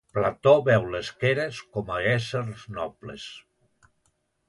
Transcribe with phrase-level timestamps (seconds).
[0.17, 3.31] Plató veu les Keres com a éssers nobles?